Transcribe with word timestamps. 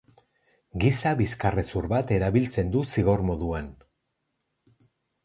Giza 0.83 1.11
bizkarrezur 1.19 1.87
bat 1.91 2.13
erabiltzen 2.15 2.71
du 2.77 2.81
zigor 2.95 3.23
moduan. 3.29 3.69